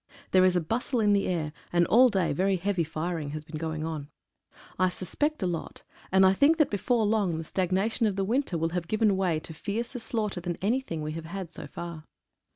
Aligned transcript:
There 0.31 0.43
is 0.45 0.55
a 0.55 0.61
bustle 0.61 0.99
in 0.99 1.13
the 1.13 1.27
air, 1.27 1.53
and 1.71 1.85
all 1.85 2.09
day 2.09 2.33
very 2.33 2.55
heavy 2.55 2.83
firing 2.83 3.29
has 3.37 3.43
been 3.43 3.59
going 3.59 3.85
on. 3.85 4.07
I 4.79 4.89
suspect 4.89 5.43
a 5.43 5.45
lot, 5.45 5.83
and 6.11 6.25
I 6.25 6.33
think 6.33 6.57
that 6.57 6.71
before 6.71 7.05
long 7.05 7.37
the 7.37 7.43
stagnation 7.43 8.07
of 8.07 8.15
the 8.15 8.25
winter 8.25 8.57
will 8.57 8.69
have 8.69 8.87
given 8.87 9.15
way 9.15 9.39
to 9.41 9.53
fiercer 9.53 9.99
slaughter 9.99 10.41
than 10.41 10.57
anything 10.59 11.03
we 11.03 11.11
have 11.11 11.25
had 11.25 11.51
so 11.53 11.67
far. 11.67 12.05